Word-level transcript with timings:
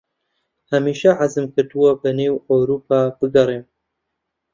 هەمیشە 0.71 1.11
حەزم 1.19 1.45
کردووە 1.53 1.91
بەنێو 2.01 2.35
ئەورووپا 2.47 3.01
بگەڕێم. 3.19 3.65